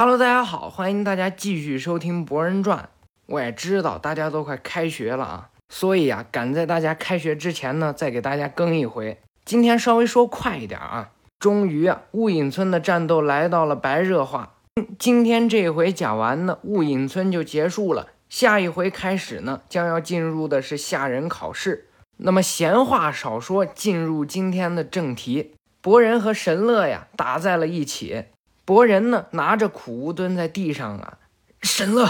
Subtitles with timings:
[0.00, 2.78] Hello，大家好，欢迎大家继续收听《博人传》。
[3.26, 9.20] 我也知道大家都快开学了啊，所以啊，赶在大家开学之前呢，再给大家更一回。
[9.44, 11.10] 今天稍微说快一点啊。
[11.38, 14.54] 终于啊，雾隐村的战斗来到了白热化。
[14.98, 18.08] 今天这一回讲完呢，雾隐村就结束了。
[18.30, 21.88] 下一回开始呢，将要进入的是下人考试。
[22.16, 25.52] 那么闲话少说，进入今天的正题。
[25.82, 28.24] 博人和神乐呀打在了一起。
[28.70, 31.18] 博人呢，拿着苦无蹲在地上啊。
[31.60, 32.08] 神乐，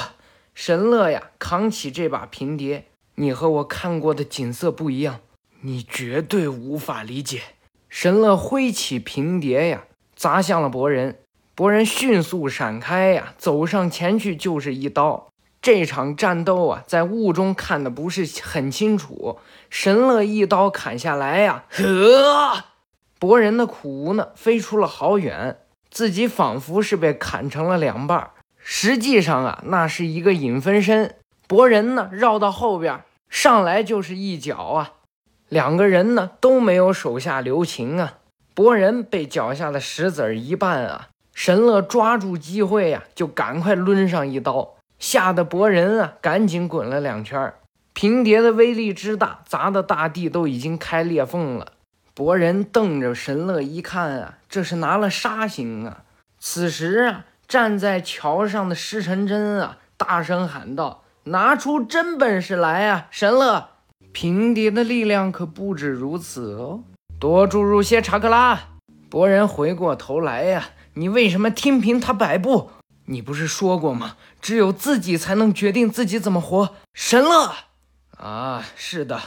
[0.53, 2.85] 神乐呀，扛起这把平碟。
[3.15, 5.21] 你和我看过的景色不一样，
[5.63, 7.41] 你绝对无法理解。
[7.89, 9.85] 神乐挥起平碟呀，
[10.15, 11.21] 砸向了博人。
[11.55, 15.29] 博人迅速闪开呀，走上前去就是一刀。
[15.63, 19.39] 这场战斗啊，在雾中看的不是很清楚。
[19.71, 22.65] 神乐一刀砍下来呀，呵，
[23.19, 25.61] 博人的苦无呢，飞出了好远。
[25.91, 31.17] 自己仿佛是被砍成了两半，实际上啊，那是一个影分身。
[31.49, 34.93] 博人呢，绕到后边，上来就是一脚啊。
[35.49, 38.19] 两个人呢都没有手下留情啊。
[38.55, 47.53] 博人被脚下的石子儿一绊啊，神乐抓住机会呀，就赶快抡上一刀，吓得博人啊赶紧滚了两圈。
[47.93, 51.73] 平碟的威力之大，砸的大地都已经开裂缝了。
[52.21, 56.03] 博人瞪着神乐一看啊，这是拿了杀心啊！
[56.39, 63.71] 此时啊，站在桥上的施承真啊，大声喊道：“拿出真本事来啊，神乐！
[64.13, 66.83] 平碟的力量可不止如此哦，
[67.19, 68.65] 多注入些查克拉。”
[69.09, 72.71] 博人回过头来呀，你为什么听凭他摆布？
[73.07, 74.17] 你不是说过吗？
[74.43, 76.75] 只有自己才能决定自己怎么活。
[76.93, 77.55] 神乐
[78.19, 79.19] 啊，是的，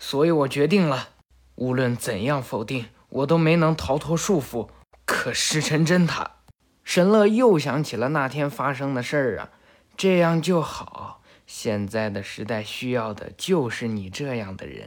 [0.00, 1.10] 所以我决定了。
[1.60, 4.70] 无论怎样否定，我都没能逃脱束缚。
[5.04, 6.36] 可石成真他，
[6.84, 9.50] 神乐又想起了那天发生的事儿啊，
[9.94, 11.20] 这样就好。
[11.46, 14.86] 现在的时代需要的就是你这样的人，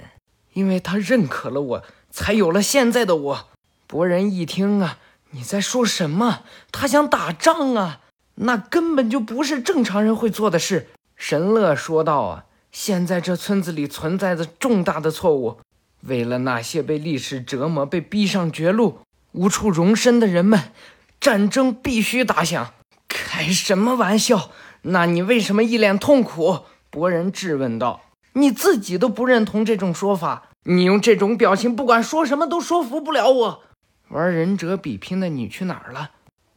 [0.53, 3.50] 因为他认可了我，才有了现在的我。
[3.85, 4.97] 博人一听啊，
[5.29, 6.41] 你在说什么？
[6.72, 8.00] 他想打仗啊，
[8.35, 10.88] 那根本就不是正常人会做的事。
[11.16, 15.59] 神乐说道啊，现在这村子里存在着重大的错误。
[16.06, 19.00] 为了那些被历史折磨、被逼上绝路、
[19.31, 20.72] 无处容身的人们，
[21.19, 22.74] 战争必须打响。
[23.08, 24.52] 开什么玩笑？
[24.84, 26.66] 那你为什么一脸痛苦？
[26.90, 28.02] 博人质问道。
[28.34, 33.63] 你自己都不认同这种说法，你用这种表情，不管说什么都说服不了我。
[34.09, 36.12] 玩忍者比拼的你去哪儿了？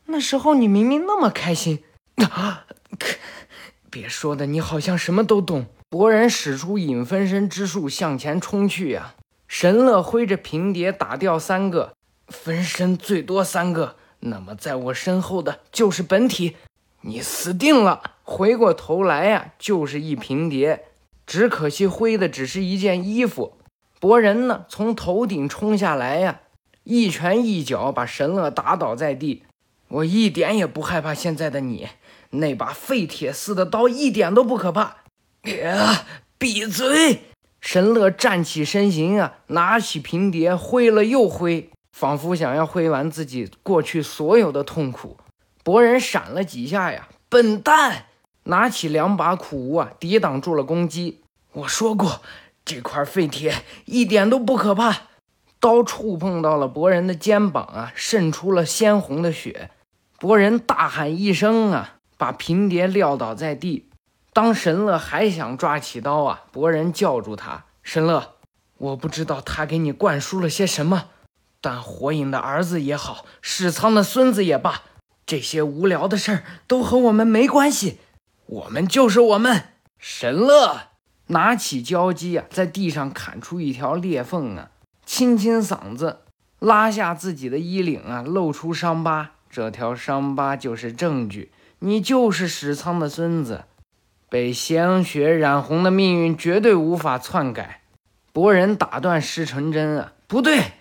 [0.06, 1.84] 那时候你明明那么开心。
[2.16, 2.64] 啊！
[3.90, 5.66] 别说的，你好像什么都懂。
[5.88, 9.14] 博人使出影分身之术向前冲去呀。
[9.58, 11.94] 神乐挥着平碟打掉三个
[12.28, 13.96] 分身，最多三个。
[14.20, 16.58] 那么在我身后的就是本体，
[17.00, 18.02] 你死定了！
[18.22, 20.88] 回过头来呀，就是一平碟，
[21.26, 23.56] 只可惜挥的只是一件衣服。
[23.98, 26.40] 博人呢，从头顶冲下来呀，
[26.84, 29.44] 一拳一脚把神乐打倒在地。
[29.88, 31.88] 我一点也不害怕现在的你，
[32.28, 34.98] 那把废铁似的刀一点都不可怕。
[35.44, 36.04] 呀，
[36.36, 37.22] 闭嘴！
[37.66, 45.16] 神乐站起身形啊，拿起平碟挥了又挥，仿佛想要挥完自己过去所有的痛苦。
[45.64, 48.04] 博人闪了几下呀，笨蛋！
[48.44, 51.22] 拿起两把苦无啊，抵挡住了攻击。
[51.54, 52.22] 我说过，
[52.64, 53.52] 这块废铁
[53.86, 55.08] 一点都不可怕。
[55.58, 59.70] 刀触碰到了博人的肩膀啊，渗出了鲜红的血。
[60.20, 63.88] 博人大喊一声啊，把平碟撂倒在地。
[64.36, 68.34] 当神乐还想抓起刀啊，博人叫住他：“神乐，
[68.76, 71.06] 我不知道他给你灌输了些什么，
[71.62, 74.82] 但火影的儿子也好，史仓的孙子也罢，
[75.24, 77.96] 这些无聊的事儿都和我们没关系。
[78.44, 80.88] 我们就是我们。”神乐
[81.28, 84.68] 拿起胶机啊，在地上砍出一条裂缝啊，
[85.06, 86.18] 清清嗓子，
[86.58, 89.30] 拉下自己的衣领啊，露出伤疤。
[89.48, 93.64] 这条伤疤就是证据，你就是史仓的孙子。
[94.28, 97.82] 被鲜血染红的命运绝对无法篡改。
[98.32, 100.72] 博人打断石成真啊，不对，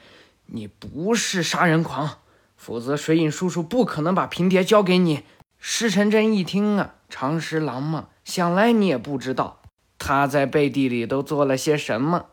[0.47, 2.17] 你不是杀人狂，
[2.57, 5.23] 否则水影叔叔不可能把平碟交给你。
[5.57, 9.61] 石成真一听啊，长十郎嘛，想来你也不知道
[9.97, 12.25] 他在背地里都做了些什么。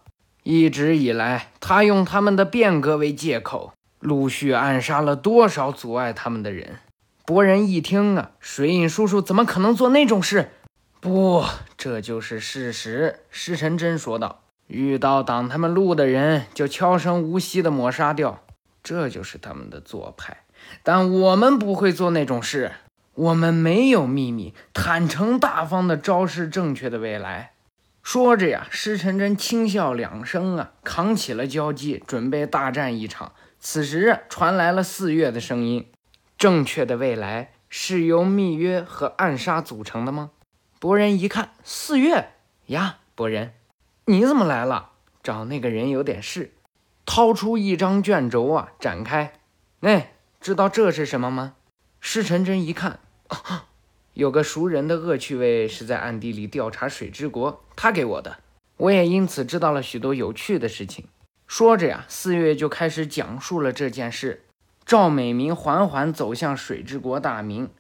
[0.43, 6.79] 一直以来，他用他们的变革为借口，陆续暗杀了多少阻碍他们的人。
[7.25, 10.51] 博人一听啊，水影叔叔怎么可能做那种事？
[11.03, 11.45] 不，
[11.77, 18.45] 这就是事实。”石晨真说道，“遇到挡他们路的人，就悄声无息地抹杀掉，
[18.85, 20.45] 这就是他们的做派。
[20.85, 22.71] 但我们不会做那种事。
[23.15, 27.55] 我们没有秘密，坦诚大方的昭示正确的未来。
[28.05, 33.33] 说着呀，施晨真轻笑两声啊，扛起了交机，准备大战一场。
[33.59, 35.89] 此时传来了四月的声音
[36.39, 40.31] ：“正确的未来是由密约和暗杀组成的吗？”
[40.83, 42.31] 博人一看，四月
[42.67, 43.55] 呀，博人，
[44.07, 44.91] 你怎么来了？
[45.23, 46.55] 找那个人有点事。
[47.07, 49.35] 掏出一张卷轴啊，展开。
[49.83, 51.55] 哎，知道这是什么吗？
[52.01, 52.99] 施晨真一看，
[54.15, 58.39] 有个熟人的恶趣味是在暗地里调查水之国，他给我的，
[58.79, 61.07] 我也因此知道了许多有趣的事情。
[61.47, 64.47] 说着呀，四月就开始讲述了这件事。
[64.85, 67.71] 赵美明缓缓走向水之国大明，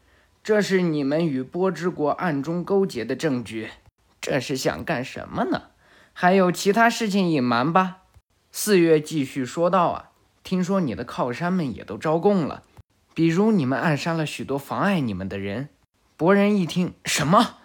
[0.45, 3.71] 这是你们与波之国暗中勾结的证据。
[4.21, 5.63] 这是想干什么呢？
[6.13, 7.99] 还有其他事情隐瞒吧？
[8.51, 10.11] 四月继续说道啊，
[10.43, 12.65] 听说你的靠山们也都招供了。
[13.15, 15.69] 比如你们暗杀了许多妨碍你们的人，
[16.17, 17.59] 博人一听什么？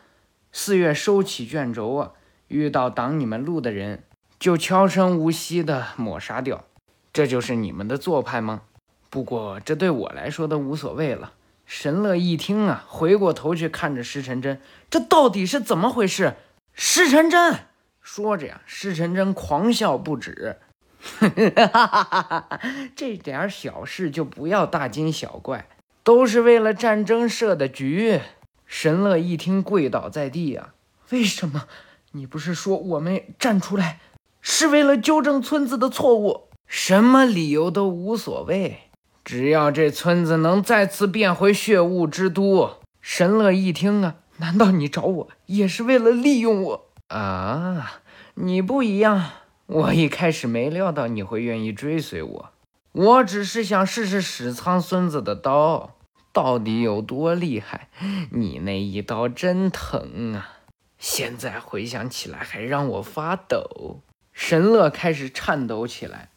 [0.51, 2.11] 四月收起卷轴啊，
[2.47, 4.03] 遇到挡你们路的人，
[4.39, 6.65] 就悄声无息地抹杀掉。
[7.11, 8.61] 这就是你们的做派吗？
[9.09, 11.33] 不过这对我来说都无所谓了。
[11.67, 16.35] 神乐一听啊，回过头去看着施晨真，这到底是怎么回事？
[16.73, 17.59] 施晨真
[18.01, 20.57] 说着呀，施晨真狂笑不止。
[20.99, 22.59] 哈哈哈哈哈！
[22.95, 25.67] 这点小事就不要大惊小怪，
[26.03, 28.21] 都是为了战争设的局。
[28.65, 30.73] 神乐一听，跪倒在地呀！
[31.09, 31.65] 为什么？
[32.13, 33.99] 你不是说我们站出来
[34.41, 36.47] 是为了纠正村子的错误？
[36.65, 38.89] 什么理由都无所谓，
[39.27, 42.77] 只要这村子能再次变回血雾之都。
[43.01, 48.03] 神乐一听啊，难道你找我也是为了利用我啊？
[48.35, 49.31] 你不一样。
[49.65, 52.51] 我一开始没料到你会愿意追随我，
[52.93, 55.97] 我只是想试试史苍孙子的刀
[56.31, 57.89] 到底有多厉害。
[58.31, 60.59] 你那一刀真疼啊！
[60.97, 63.99] 现在回想起来还让我发抖。
[64.31, 66.29] 神乐开始颤抖起来。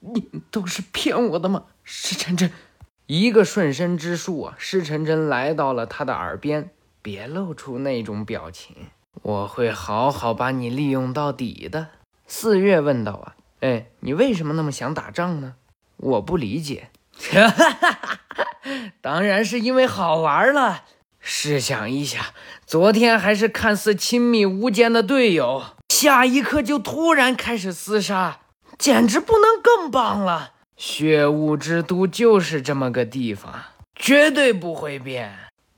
[0.00, 1.64] 你都是骗我的吗？
[1.84, 2.50] 施晨真，
[3.06, 4.54] 一个瞬身之术啊！
[4.58, 6.70] 施晨真来到了他的耳边，
[7.02, 8.76] 别露出那种表情，
[9.22, 11.88] 我会好好把你利用到底的。
[12.26, 15.54] 四月问道：“啊，哎，你为什么那么想打仗呢？
[15.96, 16.90] 我不理解。
[19.00, 20.84] 当然是因为好玩了。
[21.18, 22.32] 试想一下，
[22.64, 28.40] 昨天还是看似亲密无间的队友，下一刻就突然开始厮杀，
[28.78, 30.51] 简直不能更棒了。
[30.84, 33.54] 血雾之都就是这么个地方，
[33.94, 35.32] 绝对不会变。”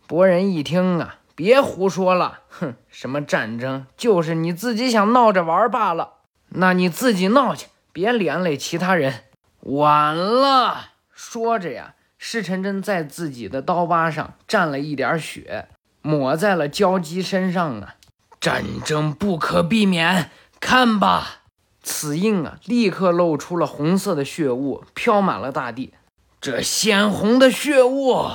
[0.08, 6.14] 博人一听啊，别胡说了，哼，什么战争，就是你自己想闹着玩罢了。
[6.48, 9.24] 那你自己闹去，别连累其他人。
[9.60, 15.68] 晚了，说着呀，施晨真在自己的刀疤上蘸了一点血，
[16.00, 17.96] 抹在了焦姬身上啊。
[18.40, 21.42] 战争不可避免，看吧。
[21.84, 25.92] 此印啊，立刻露出了红色的血雾，飘满了大地。
[26.40, 28.26] 这鲜红的血雾，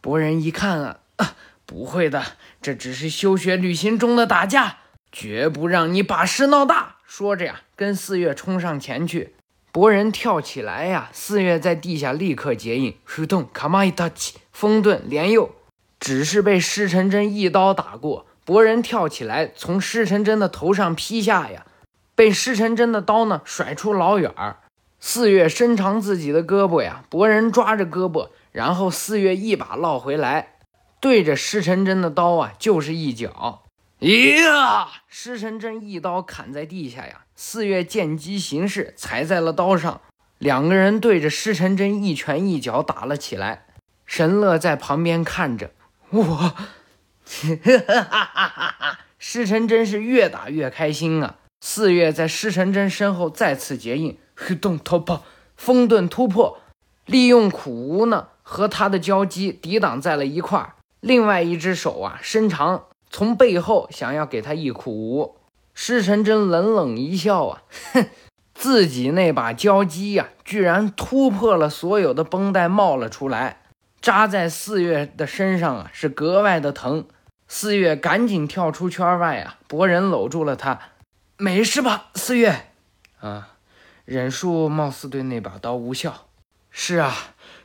[0.00, 1.34] 博人一看啊，啊
[1.66, 2.22] 不会的，
[2.62, 4.76] 这只是休学旅行中的打架，
[5.10, 6.96] 绝不让你把事闹大。
[7.04, 9.34] 说着呀，跟四月冲上前去。
[9.72, 15.54] 博人跳起来呀，四月在地下立刻结印，挥动卡玛伊达奇，风遁连右，
[16.00, 18.26] 只是被施晨真一刀打过。
[18.44, 21.66] 博人跳起来，从施晨真的头上劈下呀，
[22.18, 24.56] 被施晨真的刀呢甩出老远儿。
[24.98, 30.56] 四月伸长自己的胳膊呀，博人抓着胳膊，然后四月一把捞回来，
[30.98, 33.62] 对着施晨真的刀啊就是一脚。
[34.00, 34.88] 呀！
[35.06, 40.00] 施晨真一刀砍在地下呀，四月见机行事，踩在了刀上。
[40.38, 43.66] 两个人对着施晨真一拳一脚打了起来。
[44.06, 45.70] 神乐在旁边看着，
[46.10, 46.24] 我，
[47.24, 48.98] 哈哈哈哈哈！
[49.20, 51.36] 施晨真是越打越开心啊。
[51.60, 55.22] 四月在施晨真身后再次结印，黑洞突破，
[55.56, 56.58] 风遁突破，
[57.06, 60.74] 利用苦无呢和他的交击抵挡在了一块儿。
[61.00, 62.84] 另外一只手啊伸长。
[63.10, 65.36] 从背后想要给他一苦无，
[65.72, 67.62] 施晨真冷冷一笑啊，
[67.94, 68.06] 哼，
[68.52, 73.62] 自己那把交机呀，居然突破了所有的绷带冒了出来，
[74.02, 77.06] 扎在四月的身上啊，是格外的疼。
[77.46, 80.78] 四月赶紧跳出圈外啊，博人搂住了他，
[81.40, 82.10] 没事吧？
[82.16, 82.72] 四月，
[83.20, 83.54] 啊，
[84.04, 86.28] 忍术貌似对那把刀无效。
[86.68, 87.14] 是啊，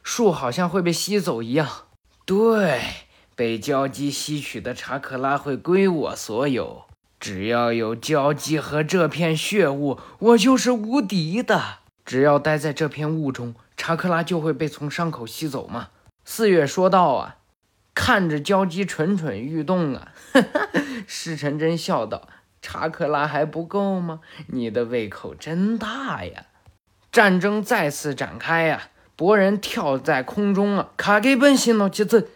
[0.03, 1.67] 树好像会被吸走一样。
[2.23, 2.81] 对。
[3.35, 6.83] 被交机吸取的查克拉会归我所有。
[7.19, 11.79] 只要有交机和这片血雾，我就是无敌的。
[12.05, 15.89] 只要待在这片雾中，查克拉就会被从伤口吸走吗？
[16.23, 17.37] 四月说道啊，
[17.95, 20.11] 看着焦基蠢蠢欲动啊，
[21.07, 22.27] 施成真笑道
[22.63, 24.21] ：“查克拉还不够吗？
[24.47, 26.45] 你的胃口真大呀！”
[27.11, 28.83] 战争再次展开呀，
[29.15, 32.29] 博人跳在空中啊，卡给本心了，几次，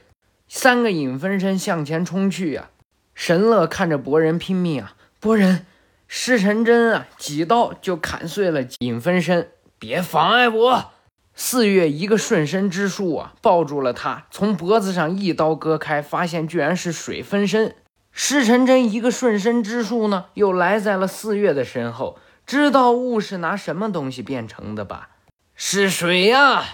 [0.47, 2.69] 三个影分身向前冲去呀。
[3.15, 5.65] 神乐看着博人拼命啊，博人
[6.07, 10.91] 失神针啊，几刀就砍碎了影分身，别妨碍我。
[11.33, 17.75] 四月一个瞬身之术啊，抱住了他，从脖子上一刀割开，发现居然是水分身。
[18.19, 22.17] 施晨真一个瞬身之术呢，又来在了四月的身后。
[22.47, 25.09] 知道雾是拿什么东西变成的吧？
[25.53, 26.65] 是水呀！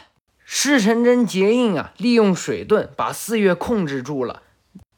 [0.45, 4.43] 施晨真结印啊，利用水遁把四月控制住了，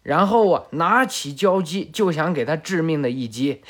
[0.04, 3.64] 然后啊，拿起交击就想给他致命的一击。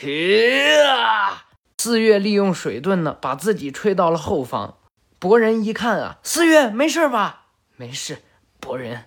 [1.78, 4.76] 四月利用水遁呢，把自己吹到了后方。
[5.18, 7.46] 博人一看啊，四月没事吧？
[7.78, 8.18] 没事。
[8.60, 9.06] 博人，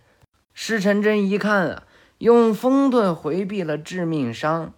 [0.54, 1.82] 施晨真一看啊，
[2.18, 4.72] 用风遁回避了致命伤，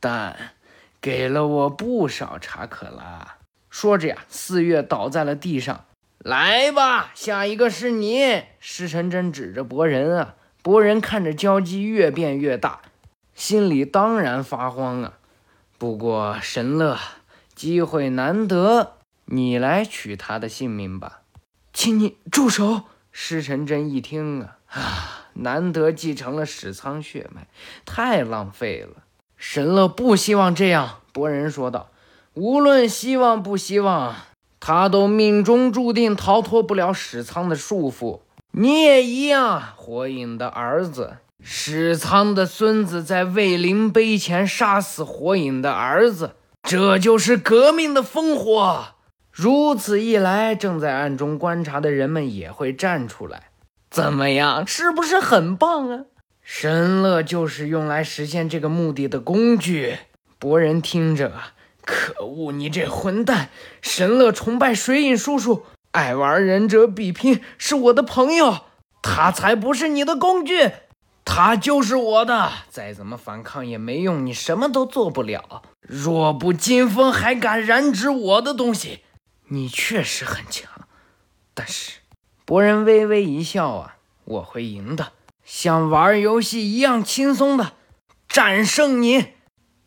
[0.00, 0.52] 但
[1.00, 3.36] 给了我不少查克拉。
[3.68, 5.84] 说着呀，四月倒在了地上。
[6.18, 8.42] 来吧，下一个是你。
[8.58, 12.80] 施成真指着博人啊，博人看着交集越变越大，
[13.34, 15.12] 心里当然发慌啊。
[15.78, 16.98] 不过神乐，
[17.54, 18.94] 机会难得。
[19.26, 21.20] 你来取他的性命吧，
[21.72, 22.84] 请你住手！
[23.12, 27.46] 施成真一听啊啊，难得继承了史仓血脉，
[27.84, 29.02] 太浪费了。
[29.36, 31.90] 神乐不希望这样，博人说道。
[32.34, 34.14] 无论希望不希望，
[34.60, 38.20] 他都命中注定逃脱不了史仓的束缚。
[38.52, 48.86] 你也一样，火影的儿子，史仓的孙子，在卫灵碑前杀死火影的儿子，这就是革命的烽火。
[49.30, 53.50] 如此一来，正在暗中观察的人们也会站出来。
[53.90, 56.04] 怎么样，是不是很棒啊？
[56.42, 59.98] 神乐就是用来实现这个目的的工具。
[60.38, 61.32] 博人听着，
[61.82, 63.48] 可恶，你这混蛋！
[63.80, 68.66] 神乐崇拜水影叔叔，爱玩忍者比拼，是我的朋友，
[69.02, 70.72] 他才不是你的工具，
[71.24, 72.52] 他就是我的。
[72.68, 75.62] 再怎么反抗也没用，你什么都做不了。
[75.80, 79.00] 若不金风，还敢染指我的东西？
[79.48, 80.70] 你确实很强，
[81.54, 81.92] 但是
[82.46, 85.08] 博人微微一笑啊，我会赢的，
[85.44, 87.72] 像玩游戏一样轻松的
[88.28, 89.32] 战胜你。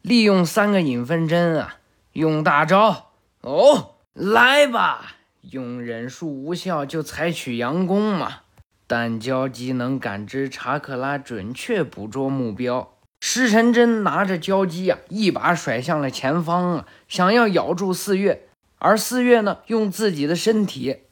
[0.01, 1.77] 利用三个影分针啊，
[2.11, 5.15] 用大招哦，来吧！
[5.51, 8.39] 用忍术无效就采取佯攻嘛。
[8.85, 12.97] 但交机能感知查克拉，准确捕捉目标。
[13.21, 18.49] 施成真拿着交机啊，一把甩向了前方啊，想要咬住四月。
[18.79, 21.03] 而四月呢，用自己的身体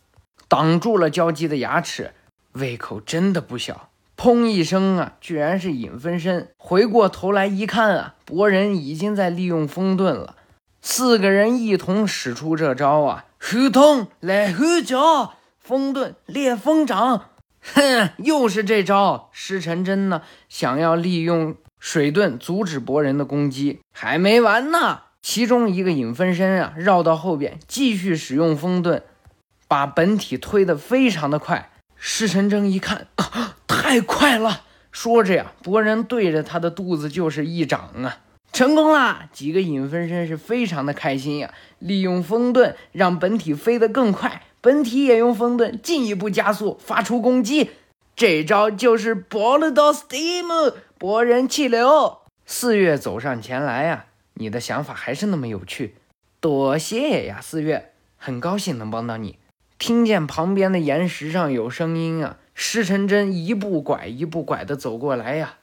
[0.48, 2.14] 挡住了交姬的牙齿，
[2.54, 3.90] 胃口真的不小。
[4.16, 6.50] 砰一声啊，居然是影分身。
[6.58, 10.36] 回过头来一看啊，博人已经在利用风遁了。
[10.82, 17.26] 四个人一同使出这招啊，呼通来呼脚，风遁烈风掌。
[17.62, 19.30] 哼，又是这招。
[19.32, 25.02] 施成真呢，想要利用水遁阻止博人的攻击，还没完呢。
[25.22, 29.02] 其中一个影分身啊，绕到后边继续使用风遁，
[29.68, 31.72] 把本体推得非常的快。
[31.96, 38.20] 施成真一看，啊太快了，说着呀，博人对着他的肚子就是一掌啊，
[38.54, 39.30] 成功了。
[39.34, 47.72] 几个影分身是非常的开心呀，利用风遁让本体飞得更快，本体也用风遁进一步加速，发出攻击。
[48.16, 52.20] 这招就是博了到 Steam，博人气流。
[52.46, 54.06] 四月走上前来呀。
[54.40, 55.96] 你的想法还是那么有趣，
[56.40, 59.40] 多谢呀，四月，很高兴能帮到你。
[59.80, 65.56] 听见旁边的岩石上有声音啊，施成真一步拐一步拐的走过来呀。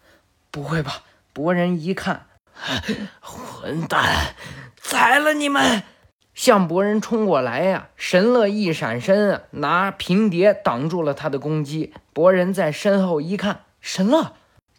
[0.51, 1.03] 不会吧？
[1.33, 2.27] 博人一看，
[3.21, 4.35] 混蛋，
[4.77, 5.83] 宰了你们！
[6.33, 7.89] 向博人冲过来呀。
[7.97, 11.93] 神乐一闪身啊，拿平碟挡住了他的攻击。
[12.13, 14.35] 博人在身后一看，神乐，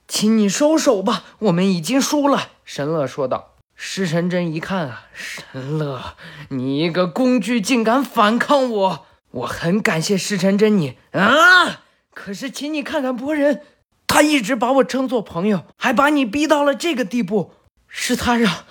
[0.08, 2.52] 请你收手吧，我们已经输了。
[2.64, 3.52] 神乐说道。
[3.78, 6.16] 施成真一看啊，神乐，
[6.48, 9.06] 你一个工具竟敢反抗我！
[9.36, 11.82] 我很感谢施成真你啊，
[12.14, 13.64] 可是请你看看博人，
[14.08, 17.52] 他一直把我称作朋友，还把你逼到了这个地步，
[17.88, 18.64] 是他让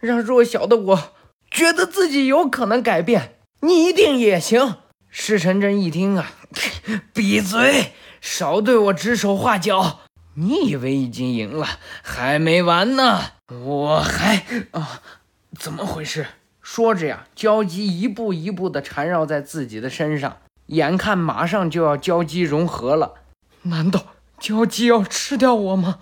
[0.00, 1.12] 让弱小的我
[1.50, 4.78] 觉得自己有可能改变，你一定也行。
[5.08, 6.32] 施成真一听啊，
[7.14, 10.00] 闭嘴，少对我指手画脚。
[10.34, 11.66] 你以为已经赢了，
[12.02, 13.32] 还没完呢！
[13.48, 15.00] 我还啊，
[15.58, 16.26] 怎么回事？
[16.70, 23.14] 说着呀，交机一步一步地缠绕在自己的身上，眼看马上就要交机融合了。
[23.62, 24.08] 难道
[24.38, 26.00] 焦鸡要吃掉我吗？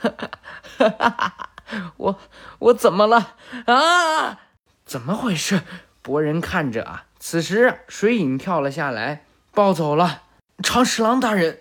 [0.00, 0.30] 哈哈
[0.78, 1.50] 哈哈哈！
[1.98, 2.18] 我
[2.60, 3.34] 我怎么了
[3.66, 4.40] 啊？
[4.86, 5.60] 怎么回事？
[6.00, 10.22] 博人看着啊，此时水影跳了下来，抱走了
[10.62, 11.58] 长十郎大人。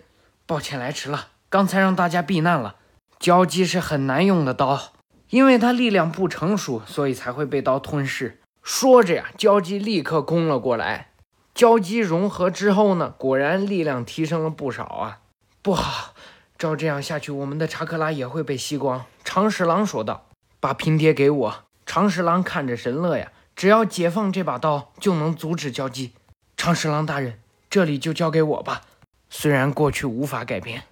[0.47, 2.77] 抱歉来迟了，刚才让大家避难了。
[3.19, 4.93] 焦鸡是很难用的刀，
[5.29, 8.39] 因为它力量不成熟，所以才会被刀吞噬。
[8.63, 11.11] 说着呀，焦鸡立刻攻了过来。
[11.53, 15.19] 交鸡融合之后呢，果然力量提升了不少啊。
[15.61, 16.13] 不好，
[16.57, 19.05] 照这样下去，我们的查克拉也会被吸光。
[19.23, 20.27] 长十郎说道
[20.59, 26.13] ：“把平碟给我。”长十郎看着神乐呀，只要解放这把刀，就能阻止交鸡。
[26.55, 28.81] 长十郎大人，这里就交给我吧。
[29.29, 30.83] 虽然过去无法改变，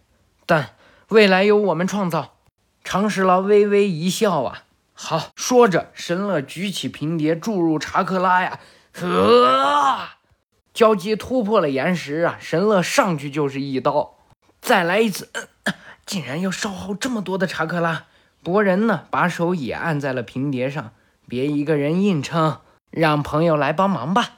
[0.46, 0.72] 但
[1.10, 2.37] 未来由我们创造。
[2.90, 4.64] 长十郎微微一笑啊，
[4.94, 5.32] 好。
[5.36, 8.62] 说着，神乐举起平碟注入查克拉呀，
[8.94, 10.08] 呵，
[10.74, 12.38] 焦鸡突破了岩石啊！
[12.40, 14.16] 神乐上去就是一刀，
[14.62, 15.30] 再来一次，
[16.06, 18.06] 竟然要消耗这么多的查克拉。
[18.42, 20.92] 博人呢，把手也按在了平碟上，
[21.28, 24.30] 别一个人硬撑，让朋友来帮忙吧。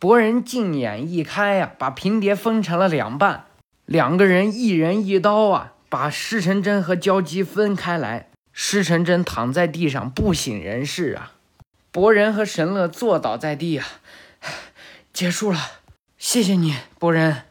[0.00, 3.44] 博人镜眼一开呀，把平碟分成了两半，
[3.84, 8.28] 两个人一人一刀啊，把施成真和焦鸡分开来。
[8.56, 11.32] 施成真躺在地上不省人事啊，
[11.90, 13.86] 博人和神乐坐倒在地啊，
[15.12, 15.58] 结束了，
[16.18, 17.42] 谢谢你，博人，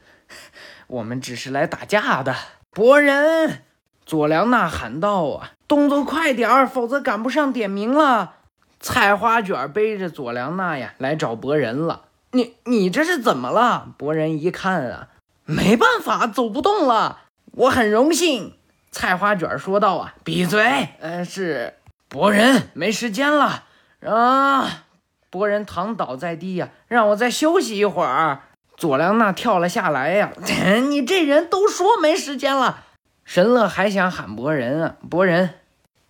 [0.87, 2.33] 我们只是来打架的。
[2.69, 3.63] 博人，
[4.05, 8.35] 佐良娜喊道啊，动作快点儿，否则赶不上点名了。
[8.79, 12.05] 菜花卷背着佐良娜呀，来找博人了。
[12.31, 13.93] 你你这是怎么了？
[13.97, 15.09] 博人一看啊，
[15.43, 17.22] 没办法，走不动了。
[17.55, 18.55] 我很荣幸，
[18.89, 20.89] 菜花卷说道啊，闭嘴。
[20.99, 21.75] 嗯，是
[22.09, 23.65] 博人，没时间了
[24.03, 24.85] 啊。
[25.29, 28.39] 博人躺倒在地呀，让我再休息一会儿。
[28.75, 30.31] 佐良娜跳了下来呀，
[30.89, 32.85] 你这人都说没时间了。
[33.23, 35.51] 神乐还想喊博人啊，博人，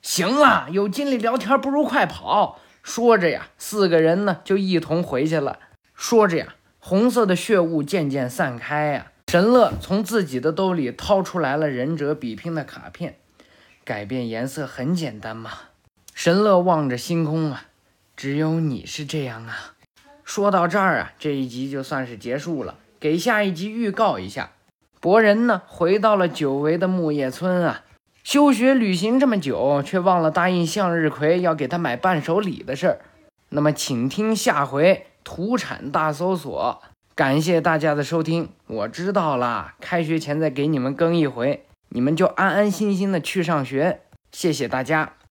[0.02, 2.60] 行了，有精力聊天不如快跑。
[2.82, 5.60] 说着呀，四个人呢就一同回去了。
[5.94, 9.08] 说着呀，红色的血雾渐渐散开呀。
[9.33, 13.15] 神乐从自己的兜里掏出来了忍者比拼的卡片。
[13.83, 15.50] 改变颜色很简单嘛。
[16.13, 17.65] 神乐望着星空啊，
[18.15, 19.74] 只有你是这样啊。
[20.24, 22.75] 说到这儿啊，这一集就算是结束了。
[23.00, 24.51] 给下一集预告一下，
[25.00, 27.81] 博人呢回到了久违的木叶村啊。
[28.24, 33.00] 休学旅行这么久，却忘了答应向日葵要给他买伴手礼的事儿。
[33.50, 35.07] 那么，请听下回。
[35.24, 36.83] 土产大搜索，
[37.16, 38.50] 感谢大家的收听。
[38.66, 44.02] 我知道了，开学前再给你们更一回，你们就安安心心的去上学。
[44.32, 45.14] 谢谢大家。